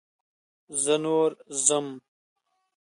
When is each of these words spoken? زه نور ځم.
زه 0.81 0.95
نور 1.03 1.29
ځم. 1.65 1.87